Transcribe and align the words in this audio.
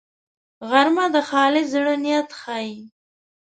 غرمه 0.69 1.05
د 1.15 1.17
خالص 1.29 1.65
زړه 1.73 1.93
نیت 2.03 2.29
ښيي 2.41 2.75